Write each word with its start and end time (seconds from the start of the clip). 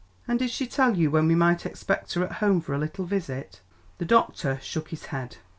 "And 0.27 0.39
did 0.39 0.49
she 0.49 0.65
tell 0.65 0.97
you 0.97 1.11
when 1.11 1.27
we 1.27 1.35
might 1.35 1.63
expect 1.63 2.15
her 2.15 2.23
at 2.25 2.31
home 2.41 2.59
for 2.59 2.73
a 2.73 2.79
little 2.79 3.05
visit?" 3.05 3.61
The 3.99 4.05
doctor 4.05 4.57
shook 4.59 4.87
his 4.89 5.05
head. 5.13 5.37